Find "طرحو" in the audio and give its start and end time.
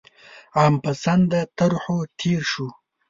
1.57-1.97